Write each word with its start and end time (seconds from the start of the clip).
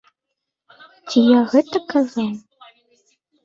Ці 1.11 1.19
я 1.27 1.39
гэта 1.53 1.85
казаў?! 1.95 2.29